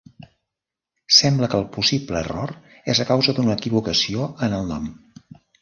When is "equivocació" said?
3.61-4.29